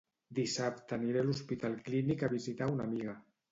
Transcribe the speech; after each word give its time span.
Dissabte 0.37 0.95
aniré 0.97 1.21
a 1.21 1.27
l'hospital 1.27 1.77
clínic 1.91 2.25
a 2.25 2.33
visitar 2.35 2.69
a 2.71 2.75
una 2.79 2.91
amiga 2.93 3.19